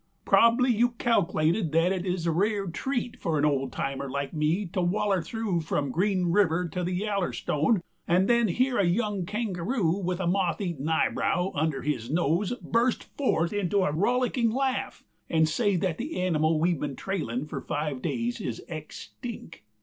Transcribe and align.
Probly 0.25 0.71
you 0.75 0.93
cacklate 0.97 1.71
that 1.73 1.91
it 1.91 2.07
is 2.07 2.25
a 2.25 2.31
rare 2.31 2.65
treat 2.65 3.19
for 3.19 3.37
an 3.37 3.45
old 3.45 3.71
timer 3.71 4.09
like 4.09 4.33
me 4.33 4.65
to 4.73 4.81
waller 4.81 5.21
through 5.21 5.61
from 5.61 5.91
Green 5.91 6.31
River 6.31 6.67
to 6.69 6.83
the 6.83 7.01
Yallerstone 7.03 7.83
and 8.07 8.27
then 8.27 8.47
hear 8.47 8.79
a 8.79 8.83
young 8.83 9.27
kangaroo 9.27 9.95
with 9.95 10.19
a 10.19 10.25
moth 10.25 10.59
eaten 10.59 10.89
eyebrow 10.89 11.51
under 11.53 11.83
his 11.83 12.09
nose 12.09 12.51
burst 12.63 13.15
forth 13.15 13.53
into 13.53 13.83
a 13.85 13.91
rollicking 13.91 14.49
laugh 14.49 15.03
and 15.29 15.47
say 15.47 15.75
that 15.75 15.99
the 15.99 16.19
animal 16.19 16.59
we've 16.59 16.79
been 16.79 16.95
trailin' 16.95 17.45
for 17.47 17.61
five 17.61 18.01
days 18.01 18.41
is 18.41 18.59
extinck. 18.67 19.57